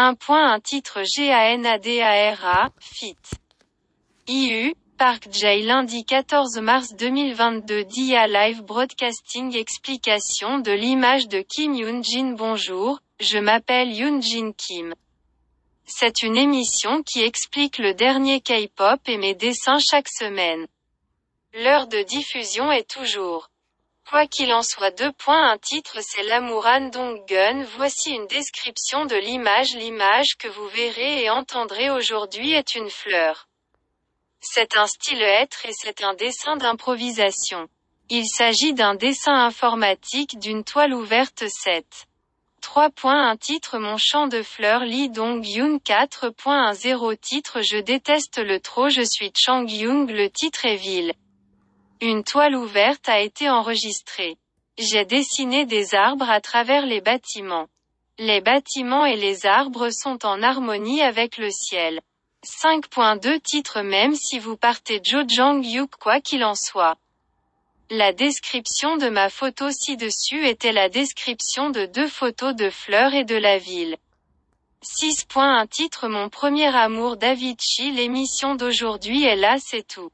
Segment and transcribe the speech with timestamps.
[0.00, 3.18] Un point un titre GANADARA, FIT.
[4.28, 11.74] IU, Park J lundi 14 mars 2022 DIA Live Broadcasting Explication de l'image de Kim
[11.74, 14.94] Yoon-jin Bonjour, je m'appelle Yoon-jin Kim.
[15.84, 20.68] C'est une émission qui explique le dernier K-pop et mes dessins chaque semaine.
[21.54, 23.50] L'heure de diffusion est toujours.
[24.10, 29.04] Quoi qu'il en soit deux points un titre c'est l'amour Han Dong-gun voici une description
[29.04, 33.48] de l'image l'image que vous verrez et entendrez aujourd'hui est une fleur.
[34.40, 37.68] C'est un style être et c'est un dessin d'improvisation.
[38.08, 41.84] Il s'agit d'un dessin informatique d'une toile ouverte 7.
[42.62, 42.90] 3.
[43.04, 49.02] Un titre Mon champ de fleurs Lee Dong-yoon 4.10 Titre Je déteste le trop Je
[49.02, 51.12] suis Chang Young Le titre est ville.
[52.00, 54.36] Une toile ouverte a été enregistrée.
[54.78, 57.66] J'ai dessiné des arbres à travers les bâtiments.
[58.18, 62.00] Les bâtiments et les arbres sont en harmonie avec le ciel.
[62.46, 66.96] 5.2 Titre Même si vous partez Jo Jang-yuk quoi qu'il en soit.
[67.90, 73.24] La description de ma photo ci-dessus était la description de deux photos de fleurs et
[73.24, 73.96] de la ville.
[74.84, 80.12] 6.1 Titre Mon premier amour Davichi L'émission d'aujourd'hui est là c'est tout.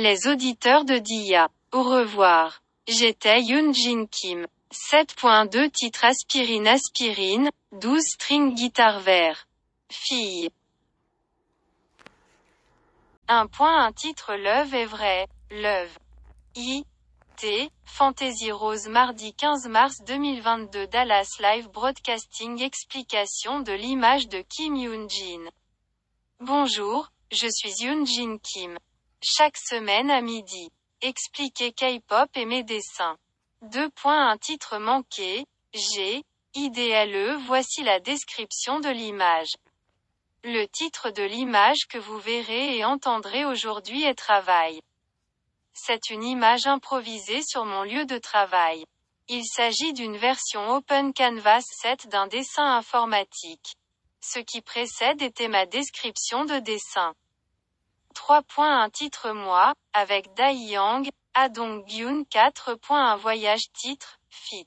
[0.00, 1.48] Les auditeurs de Dia.
[1.72, 2.62] Au revoir.
[2.86, 4.46] J'étais Yoon Jin Kim.
[4.70, 9.48] 7.2 Titre Aspirine Aspirine, 12 string guitare vert.
[9.90, 10.50] Fille.
[13.26, 15.98] Un point un titre Love est vrai, Love.
[16.54, 16.84] I.
[17.36, 17.68] T.
[17.84, 25.50] Fantasy Rose mardi 15 mars 2022 Dallas Live Broadcasting Explication de l'image de Kim Yoon-jin.
[26.38, 28.78] Bonjour, je suis Yoon-jin Kim.
[29.20, 30.70] Chaque semaine à midi.
[31.00, 33.16] Expliquer K-pop et mes dessins.
[33.62, 35.44] Deux points un titre manqué,
[35.74, 36.22] G.
[36.54, 39.56] IDLE Voici la description de l'image.
[40.44, 44.80] Le titre de l'image que vous verrez et entendrez aujourd'hui est Travail.
[45.72, 48.84] C'est une image improvisée sur mon lieu de travail.
[49.26, 53.74] Il s'agit d'une version Open Canvas 7 d'un dessin informatique.
[54.20, 57.14] Ce qui précède était ma description de dessin.
[58.18, 58.42] 3.
[58.58, 62.76] Un titre moi, avec Dai Yang, Adong Gyun 4.
[62.90, 64.66] Un voyage titre, fit.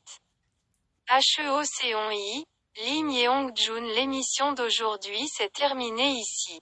[1.10, 2.46] HEOCON
[2.78, 6.62] Lim Yeong-jun L'émission d'aujourd'hui s'est terminée ici.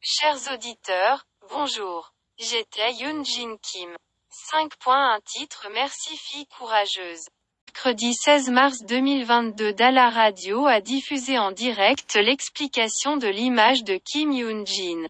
[0.00, 2.12] Chers auditeurs, bonjour.
[2.38, 3.96] J'étais Yoon Jin Kim.
[4.30, 4.72] 5.
[4.86, 7.26] Un titre Merci fille courageuse.
[7.66, 14.32] Mercredi 16 mars 2022 Dala Radio a diffusé en direct l'explication de l'image de Kim
[14.32, 15.08] Yoon Jin.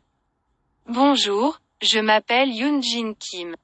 [0.89, 3.57] Bonjour, je m'appelle Yoon Jin Kim.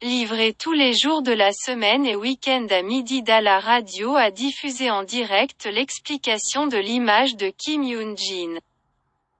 [0.00, 4.88] Livré tous les jours de la semaine et week-end à midi Dala Radio a diffusé
[4.88, 8.60] en direct l'explication de l'image de Kim Yoon-jin.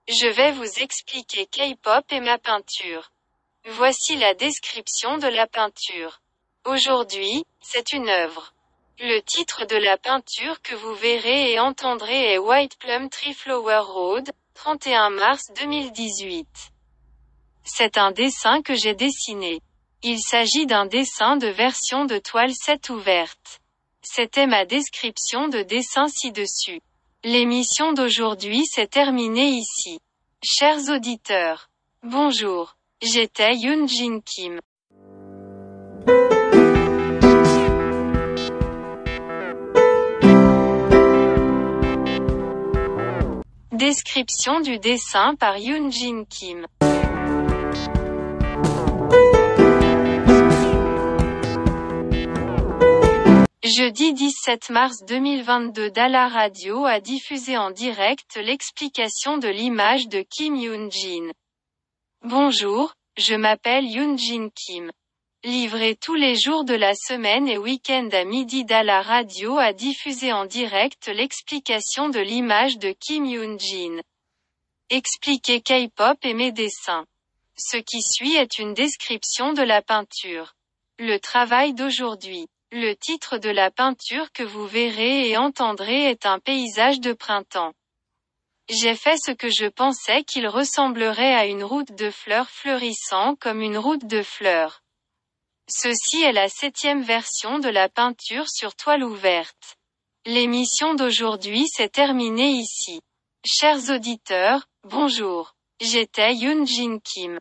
[0.09, 3.13] Je vais vous expliquer K-pop et ma peinture.
[3.69, 6.21] Voici la description de la peinture.
[6.65, 8.53] Aujourd'hui, c'est une œuvre.
[8.99, 13.83] Le titre de la peinture que vous verrez et entendrez est White Plum Tree Flower
[13.85, 16.73] Road, 31 mars 2018.
[17.71, 19.61] C'est un dessin que j'ai dessiné.
[20.03, 23.61] Il s'agit d'un dessin de version de toile 7 ouverte.
[24.01, 26.81] C'était ma description de dessin ci-dessus.
[27.25, 30.01] L'émission d'aujourd'hui s'est terminée ici.
[30.43, 31.69] Chers auditeurs.
[32.03, 32.75] Bonjour.
[33.03, 34.59] J'étais Yoon Jin Kim.
[43.73, 46.67] Description du dessin par Yoon Jin Kim.
[53.65, 60.55] Jeudi 17 mars 2022 Dala Radio a diffusé en direct l'explication de l'image de Kim
[60.55, 61.33] Yoon-jin.
[62.23, 64.93] Bonjour, je m'appelle Yoon-jin Kim.
[65.43, 70.33] Livré tous les jours de la semaine et week-end à midi Dala Radio a diffusé
[70.33, 74.01] en direct l'explication de l'image de Kim Yoon-jin.
[74.89, 77.07] Expliquer K-pop et mes dessins.
[77.57, 80.55] Ce qui suit est une description de la peinture.
[81.01, 82.47] Le travail d'aujourd'hui.
[82.71, 87.73] Le titre de la peinture que vous verrez et entendrez est un paysage de printemps.
[88.69, 93.63] J'ai fait ce que je pensais qu'il ressemblerait à une route de fleurs fleurissant comme
[93.63, 94.83] une route de fleurs.
[95.67, 99.77] Ceci est la septième version de la peinture sur toile ouverte.
[100.27, 103.01] L'émission d'aujourd'hui s'est terminée ici.
[103.47, 105.55] Chers auditeurs, bonjour.
[105.81, 107.41] J'étais Yoon Jin Kim.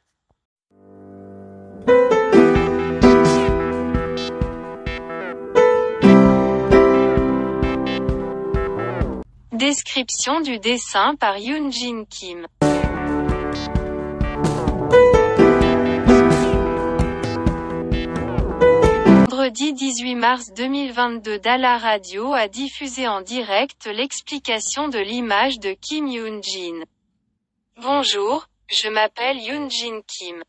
[9.57, 12.45] Description du dessin par Yoon Jin Kim.
[19.27, 26.05] Vendredi 18 mars 2022 Dala Radio a diffusé en direct l'explication de l'image de Kim
[26.05, 26.83] Yoon Jin.
[27.77, 30.43] Bonjour, je m'appelle Yoon Jin Kim.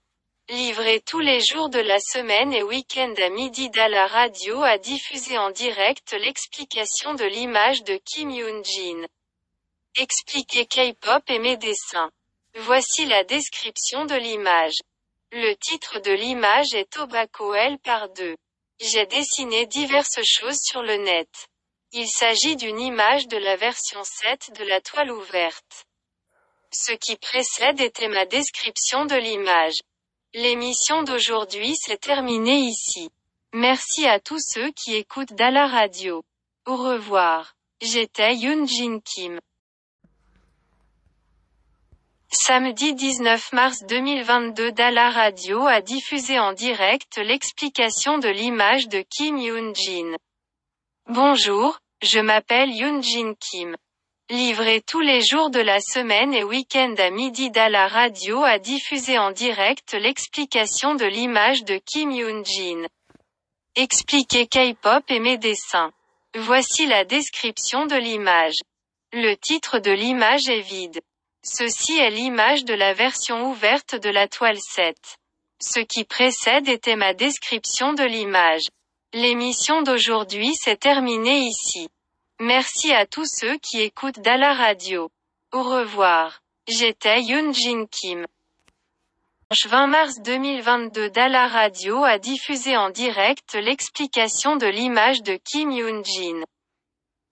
[0.50, 5.37] Livré tous les jours de la semaine et week-end à midi Dala Radio a diffusé
[5.37, 9.06] en direct l'explication de l'image de Kim Yoon Jin.
[9.97, 12.11] Expliquer K-pop et mes dessins.
[12.61, 14.79] Voici la description de l'image.
[15.33, 18.35] Le titre de l'image est Tobacco L par 2.
[18.81, 21.49] J'ai dessiné diverses choses sur le net.
[21.93, 25.85] Il s'agit d'une image de la version 7 de la toile ouverte.
[26.73, 29.77] Ce qui précède était ma description de l'image.
[30.34, 33.08] L'émission d'aujourd'hui s'est terminée ici.
[33.54, 36.22] Merci à tous ceux qui écoutent Dala Radio.
[36.66, 37.54] Au revoir.
[37.80, 39.40] J'étais Yoon Jin Kim.
[42.30, 49.38] Samedi 19 mars 2022 Dala Radio a diffusé en direct l'explication de l'image de Kim
[49.38, 50.14] Yoon Jin.
[51.06, 53.76] Bonjour, je m'appelle Yoon Jin Kim.
[54.30, 59.19] Livré tous les jours de la semaine et week-end à midi Dala Radio a diffusé
[59.19, 62.86] en direct l'explication de l'image de Kim Yoon Jin.
[63.75, 65.92] Expliquer K-pop et mes dessins.
[66.36, 68.58] Voici la description de l'image.
[69.14, 71.00] Le titre de l'image est vide.
[71.42, 74.94] Ceci est l'image de la version ouverte de la toile 7.
[75.62, 78.66] Ce qui précède était ma description de l'image.
[79.14, 81.88] L'émission d'aujourd'hui s'est terminée ici.
[82.40, 85.11] Merci à tous ceux qui écoutent Dala Radio.
[85.50, 86.40] Au revoir.
[86.69, 88.26] J'étais Yoon Jin Kim.
[89.50, 96.05] 20 mars 2022 Dala Radio a diffusé en direct l'explication de l'image de Kim Yoon
[96.05, 96.44] Jin.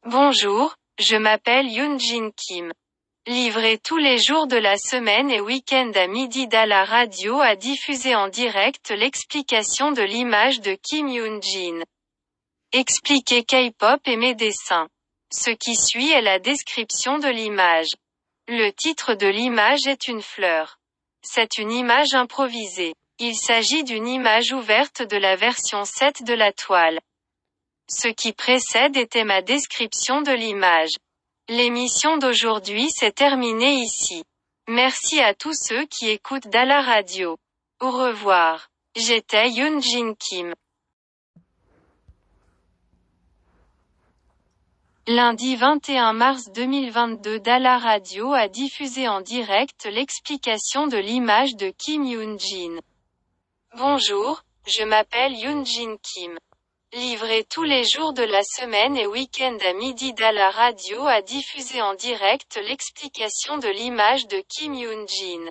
[0.06, 2.72] Bonjour, je m'appelle Yoon Jin Kim.
[3.28, 8.16] Livré tous les jours de la semaine et week-end à midi Dala Radio a diffusé
[8.16, 11.84] en direct l'explication de l'image de Kim Yoon Jin.
[12.72, 14.88] Expliquer K-pop et mes dessins.
[15.32, 17.88] Ce qui suit est la description de l'image.
[18.48, 20.78] Le titre de l'image est une fleur.
[21.22, 22.94] C'est une image improvisée.
[23.18, 27.00] Il s'agit d'une image ouverte de la version 7 de la toile.
[27.88, 30.94] Ce qui précède était ma description de l'image.
[31.48, 34.22] L'émission d'aujourd'hui s'est terminée ici.
[34.68, 37.38] Merci à tous ceux qui écoutent Dala Radio.
[37.80, 38.68] Au revoir.
[38.96, 40.52] J'étais Yoon Jin Kim.
[45.08, 52.02] Lundi 21 mars 2022 Dala Radio a diffusé en direct l'explication de l'image de Kim
[52.02, 52.80] Yoon Jin.
[53.76, 56.36] Bonjour, je m'appelle Yoon Jin Kim.
[56.92, 61.80] Livré tous les jours de la semaine et week-end à midi Dala Radio a diffusé
[61.80, 65.48] en direct l'explication de l'image de Kim Yoon Jin.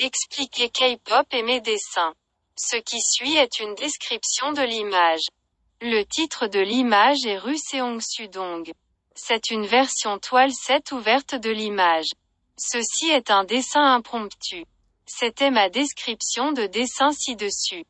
[0.00, 2.14] Expliquer K-pop et mes dessins.
[2.58, 5.22] Ce qui suit est une description de l'image.
[5.82, 8.72] Le titre de l'image est Rue Seong-Sudong.
[9.14, 12.08] C'est une version toile 7 ouverte de l'image.
[12.56, 14.64] Ceci est un dessin impromptu.
[15.04, 17.84] C'était ma description de dessin ci-dessus.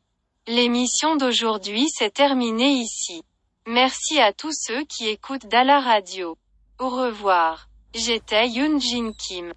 [0.47, 3.23] L'émission d'aujourd'hui s'est terminée ici.
[3.65, 6.37] Merci à tous ceux qui écoutent Dala Radio.
[6.79, 7.69] Au revoir.
[7.95, 9.53] J'étais Yoon Jin Kim.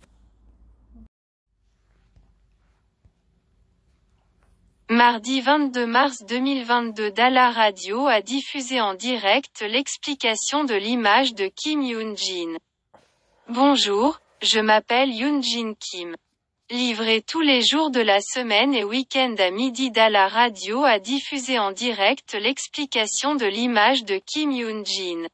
[4.92, 11.80] Mardi 22 mars 2022 Dala Radio a diffusé en direct l'explication de l'image de Kim
[11.80, 12.56] Yoon Jin.
[13.48, 16.16] Bonjour, je m'appelle Yoon Jin Kim.
[16.70, 21.60] Livré tous les jours de la semaine et week-end à midi Dala Radio a diffusé
[21.60, 25.28] en direct l'explication de l'image de Kim Yoon Jin.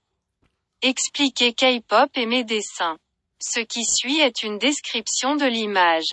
[0.83, 2.99] Expliquer K-pop et mes dessins.
[3.41, 6.11] Ce qui suit est une description de l'image.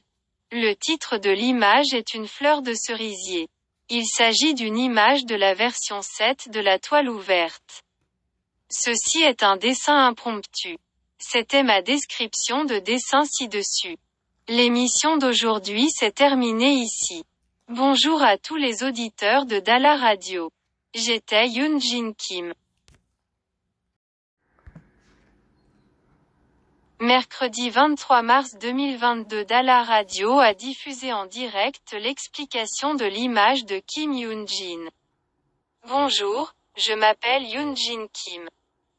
[0.55, 3.47] Le titre de l'image est une fleur de cerisier.
[3.89, 7.81] Il s'agit d'une image de la version 7 de la toile ouverte.
[8.69, 10.77] Ceci est un dessin impromptu.
[11.17, 13.97] C'était ma description de dessin ci-dessus.
[14.47, 17.23] L'émission d'aujourd'hui s'est terminée ici.
[17.67, 20.51] Bonjour à tous les auditeurs de Dala Radio.
[20.93, 22.53] J'étais Yoon Jin Kim.
[27.03, 34.13] Mercredi 23 mars 2022 Dala Radio a diffusé en direct l'explication de l'image de Kim
[34.13, 34.87] Yoon Jin.
[35.85, 38.47] Bonjour, je m'appelle Yoon Jin Kim.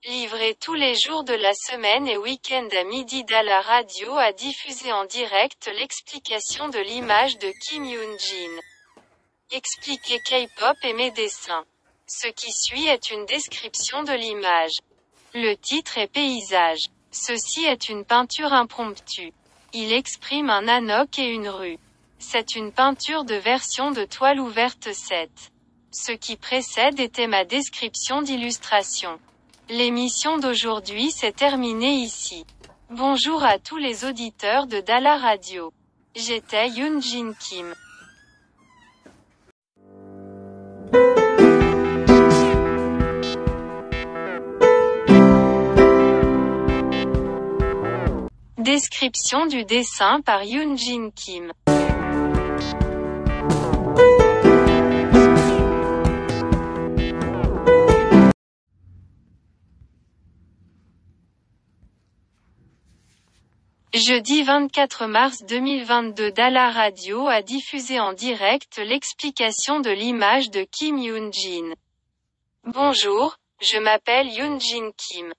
[0.05, 4.93] Livré tous les jours de la semaine et week-end à midi Dala Radio a diffusé
[4.93, 8.61] en direct l'explication de l'image de Kim Yoon Jin.
[9.51, 11.65] Expliquer K-pop et mes dessins.
[12.07, 14.77] Ce qui suit est une description de l'image.
[15.33, 16.91] Le titre est Paysage.
[17.17, 19.33] Ceci est une peinture impromptue.
[19.73, 21.79] Il exprime un anoc et une rue.
[22.19, 25.31] C'est une peinture de version de toile ouverte 7.
[25.93, 29.21] Ce qui précède était ma description d'illustration.
[29.69, 32.45] L'émission d'aujourd'hui s'est terminée ici.
[32.91, 35.73] Bonjour à tous les auditeurs de Dala Radio.
[36.17, 37.77] J'étais Yoon Jin Kim.
[48.65, 51.53] Description du dessin par Yoon Jin Kim.
[63.93, 70.97] Jeudi 24 mars 2022 Dala Radio a diffusé en direct l'explication de l'image de Kim
[70.97, 71.75] Yoon-jin.
[72.65, 75.35] Bonjour, je m'appelle Yoon-jin Kim.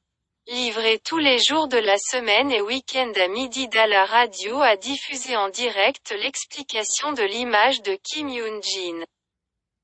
[0.48, 5.36] Livré tous les jours de la semaine et week-end à midi Dala Radio a diffusé
[5.36, 9.04] en direct l'explication de l'image de Kim Yoon-jin.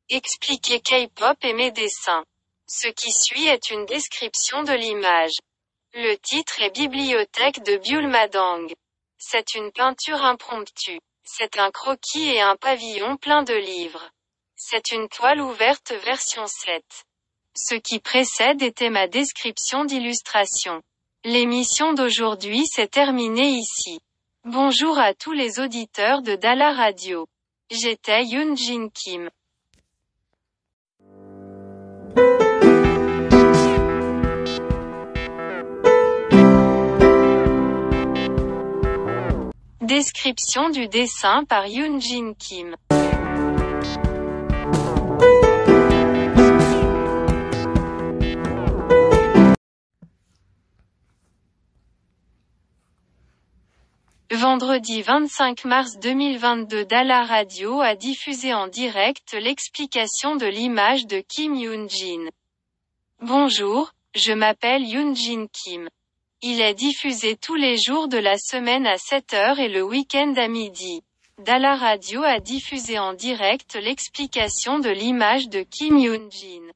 [0.10, 2.24] Expliquer K-pop et mes dessins.
[2.68, 5.34] Ce qui suit est une description de l'image.
[5.96, 8.72] Le titre est Bibliothèque de Byul-Madang.
[9.18, 11.00] C'est une peinture impromptue.
[11.24, 14.12] C'est un croquis et un pavillon plein de livres.
[14.56, 16.84] C'est une toile ouverte version 7.
[17.54, 20.82] Ce qui précède était ma description d'illustration.
[21.26, 24.00] L'émission d'aujourd'hui s'est terminée ici.
[24.46, 27.28] Bonjour à tous les auditeurs de Dala Radio.
[27.70, 29.30] J'étais Yoon Jin Kim.
[39.82, 42.78] Description du dessin par Yoon Jin Kim.
[54.42, 61.54] Vendredi 25 mars 2022 Dala Radio a diffusé en direct l'explication de l'image de Kim
[61.54, 62.28] Yoon-jin.
[63.22, 65.88] Bonjour, je m'appelle Yoon-jin Kim.
[66.42, 70.48] Il est diffusé tous les jours de la semaine à 7h et le week-end à
[70.48, 71.04] midi.
[71.38, 76.72] Dala Radio a diffusé en direct l'explication de l'image de Kim Yoon-jin.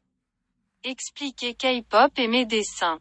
[0.84, 3.00] Expliquer K-pop et mes dessins.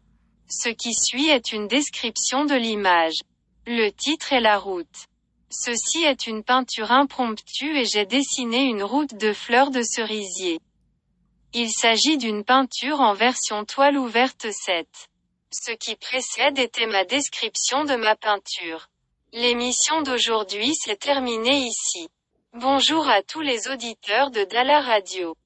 [0.49, 3.19] Ce qui suit est une description de l'image.
[3.67, 5.07] Le titre est la route.
[5.49, 10.61] Ceci est une peinture impromptue et j'ai dessiné une route de fleurs de cerisier.
[11.55, 14.87] Il s'agit d'une peinture en version toile ouverte 7.
[15.51, 18.89] Ce qui précède était ma description de ma peinture.
[19.33, 22.09] L'émission d'aujourd'hui s'est terminée ici.
[22.53, 25.37] Bonjour à tous les auditeurs de Dala Radio.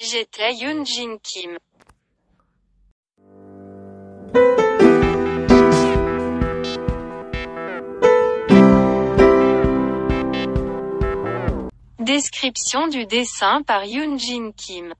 [0.00, 1.56] J'étais Yoon Jin Kim.
[12.08, 14.94] Description du dessin par Yoon Jin Kim.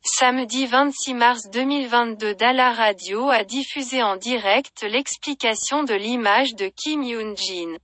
[0.00, 7.02] Samedi 26 mars 2022 Dala Radio a diffusé en direct l'explication de l'image de Kim
[7.02, 7.76] Yoon-jin.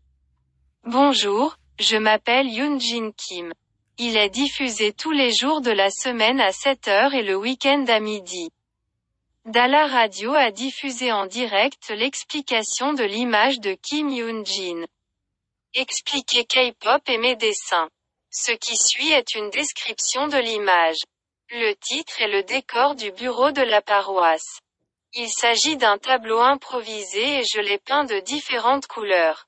[0.84, 3.52] Bonjour, je m'appelle Yoon Jin Kim.
[3.98, 7.98] Il est diffusé tous les jours de la semaine à 7h et le week-end à
[7.98, 8.50] midi.
[9.46, 14.84] Dala Radio a diffusé en direct l'explication de l'image de Kim Yoon-jin.
[15.72, 17.88] Expliquer K-pop et mes dessins.
[18.30, 20.98] Ce qui suit est une description de l'image.
[21.48, 24.60] Le titre est le décor du bureau de la paroisse.
[25.14, 29.46] Il s'agit d'un tableau improvisé et je l'ai peint de différentes couleurs.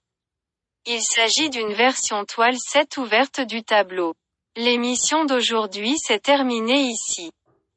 [0.86, 4.14] Il s'agit d'une version toile 7 ouverte du tableau.
[4.60, 7.30] L'émission d'aujourd'hui s'est terminée ici.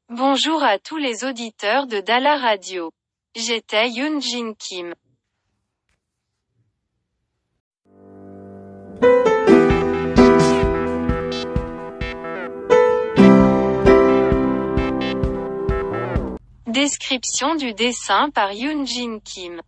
[0.08, 2.90] Bonjour à tous les auditeurs de Dala Radio.
[3.36, 4.92] J'étais Yoon Jin Kim.
[16.66, 19.62] Description du dessin par Yoon Jin Kim.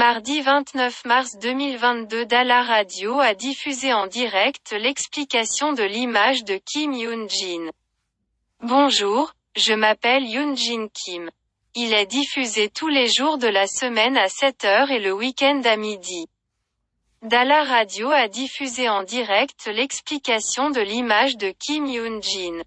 [0.00, 6.94] Mardi 29 mars 2022 Dala Radio a diffusé en direct l'explication de l'image de Kim
[6.94, 7.70] Yoon-jin.
[8.62, 11.28] Bonjour, je m'appelle Yoon Jin Kim.
[11.74, 15.76] Il est diffusé tous les jours de la semaine à 7h et le week-end à
[15.76, 16.24] midi.
[17.20, 22.62] Dala Radio a diffusé en direct l'explication de l'image de Kim Yoon-jin.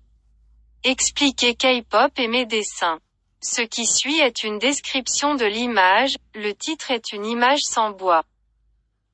[0.83, 2.99] Expliquer K-pop et mes dessins.
[3.45, 8.23] Ce qui suit est une description de l'image, le titre est une image sans bois.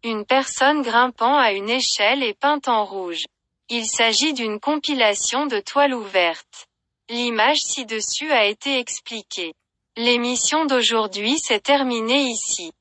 [0.04, 3.26] Une personne grimpant à une échelle est peinte en rouge.
[3.70, 6.68] Il s'agit d'une compilation de toiles ouvertes.
[7.10, 9.56] L'image ci-dessus a été expliquée.
[9.98, 12.72] L'émission d'aujourd'hui s'est terminée ici.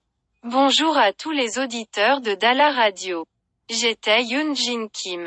[0.44, 3.24] Bonjour à tous les auditeurs de Dala Radio.
[3.70, 5.26] J'étais Yoon Jin Kim.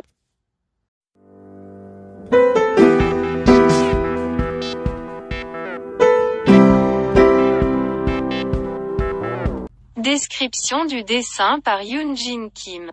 [10.01, 12.89] Description du dessin par Yoon Jin Kim.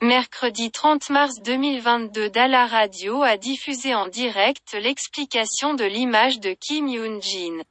[0.00, 6.88] Mercredi 30 mars 2022 Dala Radio a diffusé en direct l'explication de l'image de Kim
[6.88, 7.62] Yoon-jin.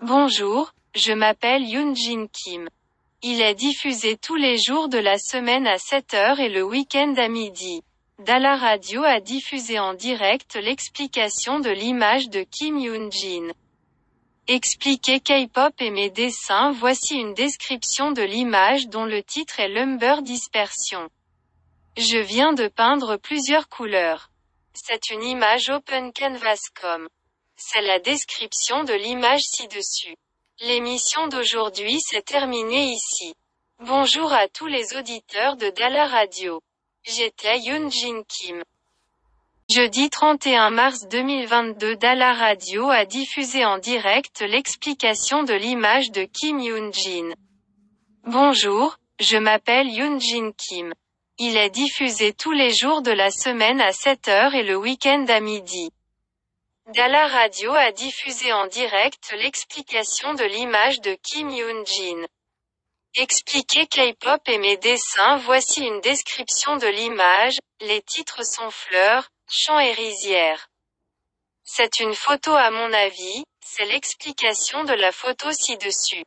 [0.00, 2.68] Bonjour, je m'appelle Yoon-jin Kim.
[3.20, 7.26] Il est diffusé tous les jours de la semaine à 7h et le week-end à
[7.26, 7.82] midi.
[8.20, 13.52] Dala Radio a diffusé en direct l'explication de l'image de Kim Yoon-jin.
[14.46, 20.22] Expliquer K-pop et mes dessins Voici une description de l'image dont le titre est Lumber
[20.22, 21.08] Dispersion.
[21.96, 24.30] Je viens de peindre plusieurs couleurs.
[24.74, 27.08] C'est une image Open Canvas.com.
[27.56, 30.14] C'est la description de l'image ci-dessus.
[30.60, 33.32] L'émission d'aujourd'hui s'est terminée ici.
[33.78, 36.60] Bonjour à tous les auditeurs de Dala Radio.
[37.04, 38.64] J'étais Yoon Jin Kim.
[39.70, 46.58] Jeudi 31 mars 2022 Dala Radio a diffusé en direct l'explication de l'image de Kim
[46.58, 47.34] Yoon Jin.
[48.24, 50.92] Bonjour, je m'appelle Yoon Jin Kim.
[51.38, 55.38] Il est diffusé tous les jours de la semaine à 7h et le week-end à
[55.38, 55.92] midi.
[56.94, 62.26] Dala Radio a diffusé en direct l'explication de l'image de Kim Yoon-jin.
[63.14, 69.78] Expliquer K-pop et mes dessins Voici une description de l'image, les titres sont fleurs, champs
[69.78, 70.70] et rizières.
[71.62, 76.24] C'est une photo à mon avis, c'est l'explication de la photo ci-dessus.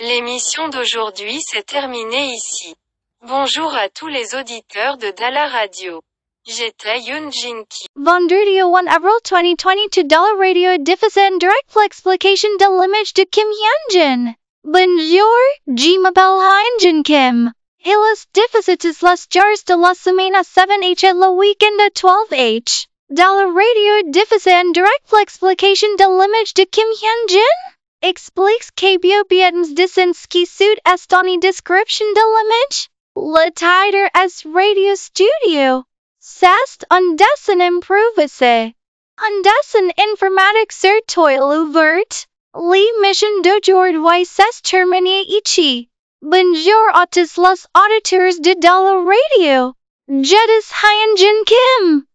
[0.00, 2.74] L'émission d'aujourd'hui s'est terminée ici.
[3.20, 6.00] Bonjour à tous les auditeurs de Dala Radio.
[6.48, 7.88] J'étais Yoon Jin Ki.
[7.96, 14.36] Vendredi 1 avril 2022 Dala Radio diffuse en direct l'explication de l'image de Kim Hyunjin.
[14.62, 17.50] Bonjour, je m'appelle Hyunjin Kim.
[17.84, 22.86] Hilas diffuses las jars de la semana 7h et le weekend à 12h.
[23.10, 27.56] Dala Radio diffuse en direct l'explication de l'image de Kim Hyunjin?
[28.02, 32.88] Expliques que biobiens dessins qui suit estoni description de l'image.
[33.16, 35.82] Le titre as Radio Studio.
[36.28, 38.74] Sast undessen improvise.
[39.16, 42.26] Undessen informatic sur toil ouvert.
[42.52, 45.88] Li mission d'aujourd'hui s'est terminé ici.
[46.22, 49.74] Bonjour à tous les auditeurs de Dala Radio.
[50.08, 52.06] Jedis Hyunjin Kim.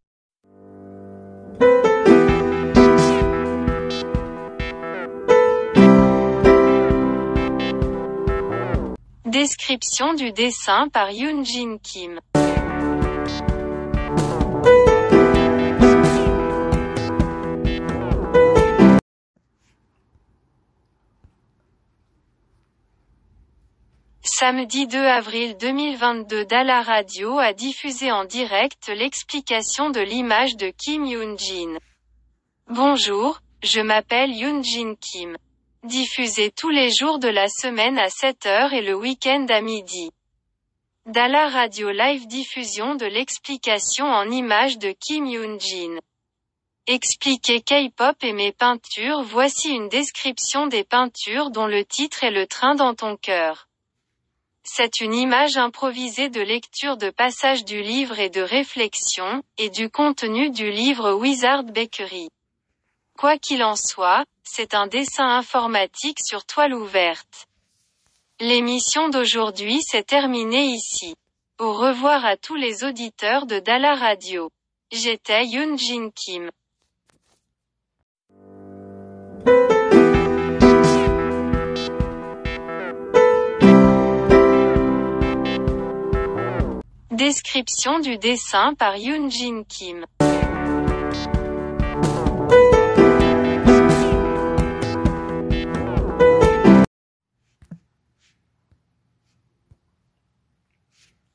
[9.24, 12.19] Description du dessin par Yoon Jin Kim.
[24.41, 31.06] Samedi 2 avril 2022 Dala Radio a diffusé en direct l'explication de l'image de Kim
[31.06, 31.77] Yoon-jin.
[32.67, 35.38] Bonjour, je m'appelle Yoon Jin Kim.
[35.84, 40.10] Diffusé tous les jours de la semaine à 7h et le week-end à midi.
[41.06, 45.99] Dala Radio Live diffusion de l'explication en images de Kim Yoon-jin.
[46.88, 52.47] Expliquer K-pop et mes peintures Voici une description des peintures dont le titre est Le
[52.47, 53.67] train dans ton cœur.
[54.63, 59.89] C'est une image improvisée de lecture de passages du livre et de réflexion, et du
[59.89, 62.30] contenu du livre Wizard Bakery.
[63.17, 67.47] Quoi qu'il en soit, c'est un dessin informatique sur toile ouverte.
[68.39, 71.15] L'émission d'aujourd'hui s'est terminée ici.
[71.60, 74.50] Au revoir à tous les auditeurs de Dala Radio.
[74.91, 76.50] J'étais Yoon Jin Kim.
[87.22, 90.08] Description du dessin par Yoon Jin Kim.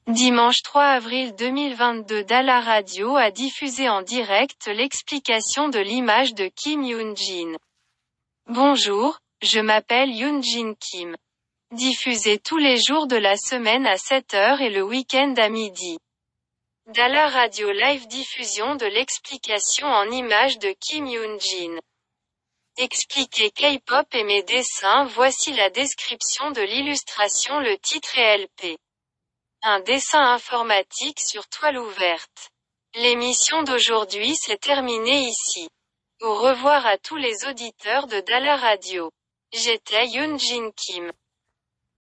[0.09, 6.83] Dimanche 3 avril 2022 Dala Radio a diffusé en direct l'explication de l'image de Kim
[6.83, 7.59] Yoon-jin.
[8.49, 11.14] Bonjour, je m'appelle Yoon Jin Kim.
[11.72, 15.98] Diffusé tous les jours de la semaine à 7h et le week-end à midi.
[16.87, 21.76] Dala Radio Live diffusion de l'explication en images de Kim Yoon Jin.
[22.76, 28.79] Expliquer K-pop et mes dessins Voici la description de l'illustration Le titre est LP.
[29.62, 32.50] Un dessin informatique sur toile ouverte.
[32.94, 35.68] L'émission d'aujourd'hui s'est terminée ici.
[36.20, 39.11] Au revoir à tous les auditeurs de Dala Radio.
[39.52, 41.11] J'étais Yoon Jin Kim.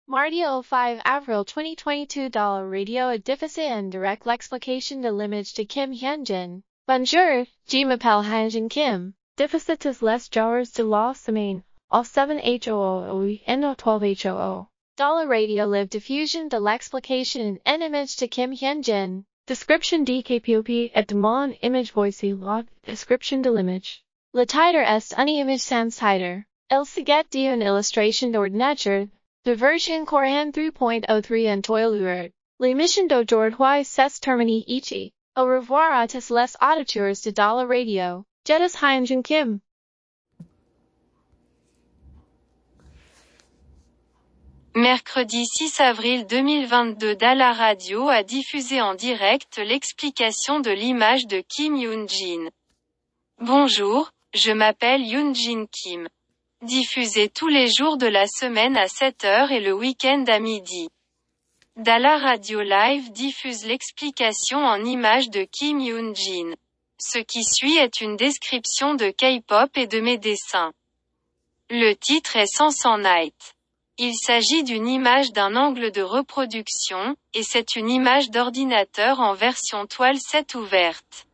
[0.08, 5.92] Marty 05 Avril 2022 Dollar Radio a difficile and direct l'explication de l'image de Kim
[5.92, 6.62] Hyunjin.
[6.86, 9.14] Bonjour, je m'appelle Hyunjin Kim.
[9.36, 13.02] Difficitus les genres de la semaine, au 7 HOO
[13.48, 14.68] et au 12 HOO.
[14.96, 19.24] Dollar Radio live diffusion de l'explication en image de Kim Hyunjin.
[19.48, 24.04] Description DKPOP et demande image voici la description de l'image.
[24.32, 26.44] Le titre est une image sans titre.
[26.70, 29.06] Il s'agit d'une illustration d'ordinateur,
[29.46, 32.30] de version Coran 3.03 en toiluert.
[32.58, 35.12] L'émission d'aujourd'hui s'est terminée ici.
[35.36, 38.24] Au revoir à tous les auditeurs de Dollar Radio.
[38.44, 39.60] Jettis Hyunjin Kim.
[44.74, 51.76] Mercredi 6 avril 2022 Dala Radio a diffusé en direct l'explication de l'image de Kim
[51.76, 52.50] Yoon Jin.
[53.40, 56.08] Bonjour, je m'appelle Yoon Jin Kim.
[56.66, 60.88] Diffusé tous les jours de la semaine à 7h et le week-end à midi.
[61.76, 66.56] Dala Radio Live diffuse l'explication en images de Kim Yoon Jin.
[66.98, 70.72] Ce qui suit est une description de K-pop et de mes dessins.
[71.70, 73.54] Le titre est Sans Night.
[73.98, 79.86] Il s'agit d'une image d'un angle de reproduction, et c'est une image d'ordinateur en version
[79.86, 81.28] toile 7 ouverte.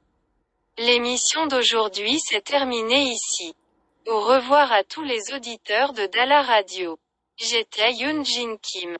[0.77, 3.55] L'émission d'aujourd'hui s'est terminée ici.
[4.09, 6.99] Au revoir à tous les auditeurs de Dala Radio.
[7.37, 8.97] J'étais Yoon Jin Kim.